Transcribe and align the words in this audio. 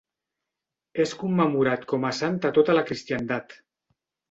És 1.03 1.13
commemorat 1.25 1.85
com 1.93 2.09
a 2.11 2.15
sant 2.21 2.41
a 2.51 2.53
tota 2.61 2.77
la 2.79 2.87
cristiandat. 2.91 3.57